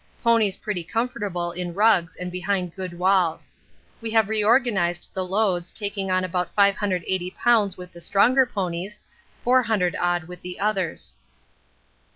Ponies 0.23 0.57
pretty 0.57 0.83
comfortable 0.83 1.51
in 1.51 1.75
rugs 1.75 2.15
and 2.15 2.31
behind 2.31 2.73
good 2.75 2.97
walls. 2.97 3.51
We 4.01 4.09
have 4.09 4.29
reorganised 4.29 5.11
the 5.13 5.23
loads, 5.23 5.71
taking 5.71 6.09
on 6.09 6.23
about 6.23 6.49
580 6.55 7.35
lbs. 7.45 7.77
with 7.77 7.91
the 7.91 8.01
stronger 8.01 8.47
ponies, 8.47 8.97
400 9.43 9.95
odd 9.99 10.23
with 10.23 10.41
the 10.41 10.59
others. 10.59 11.13